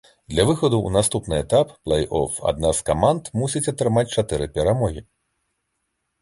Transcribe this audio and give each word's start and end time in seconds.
Для 0.33 0.43
выхаду 0.49 0.77
ў 0.83 0.89
наступны 0.95 1.37
этап 1.43 1.73
плэй-оф 1.89 2.39
адна 2.53 2.71
з 2.79 2.87
каманд 2.89 3.29
мусіць 3.41 3.63
атрымаць 3.73 4.07
чатыры 4.15 4.49
перамогі. 4.57 5.05